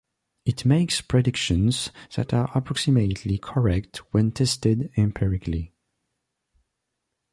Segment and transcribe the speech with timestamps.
[0.45, 5.73] It makes predictions that are approximately correct when tested empirically.